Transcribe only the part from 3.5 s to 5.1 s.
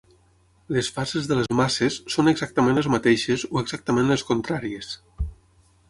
o exactament les contràries.